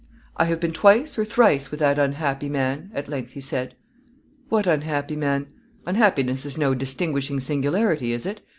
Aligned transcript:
"I 0.35 0.45
have 0.45 0.59
been 0.59 0.71
twice 0.73 1.15
or 1.19 1.23
thrice 1.25 1.69
with 1.69 1.79
that 1.79 1.99
unhappy 1.99 2.49
man," 2.49 2.89
at 2.95 3.07
length 3.07 3.33
he 3.33 3.39
said. 3.39 3.75
"What 4.49 4.65
unhappy 4.65 5.15
man? 5.15 5.45
Unhappiness 5.85 6.43
is 6.43 6.57
no 6.57 6.73
distinguishing 6.73 7.39
singularity, 7.39 8.11
is 8.11 8.25
it?" 8.25 8.41